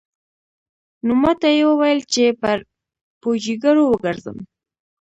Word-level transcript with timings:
نو 1.05 1.13
ماته 1.21 1.47
يې 1.57 1.63
وويل 1.69 1.99
چې 2.13 2.23
پر 2.41 2.57
پوجيگرو 3.21 3.83
وگرځم. 3.87 4.37